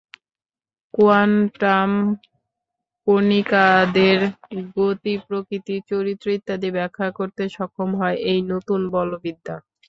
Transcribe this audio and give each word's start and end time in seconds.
Quantum 0.93 1.91
কণিকাদের 3.07 4.19
গতিপ্রকৃতি, 4.77 5.75
চরিত্র 5.91 6.27
ইত্যাদি 6.37 6.69
ব্যাখ্যা 6.77 7.07
করতে 7.19 7.43
সক্ষম 7.55 7.89
হয় 7.99 8.17
এই 8.31 8.39
নতুন 8.51 8.79
বলবিদ্যা। 8.95 9.55